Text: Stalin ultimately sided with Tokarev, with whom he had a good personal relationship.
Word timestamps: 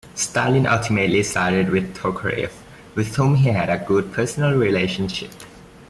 Stalin 0.15 0.65
ultimately 0.65 1.21
sided 1.21 1.69
with 1.69 1.95
Tokarev, 1.95 2.49
with 2.95 3.15
whom 3.17 3.35
he 3.35 3.49
had 3.49 3.69
a 3.69 3.85
good 3.85 4.11
personal 4.11 4.55
relationship. 4.57 5.29